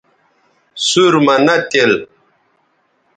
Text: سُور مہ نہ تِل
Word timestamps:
سُور 0.87 1.13
مہ 1.25 1.35
نہ 1.45 1.55
تِل 1.69 1.91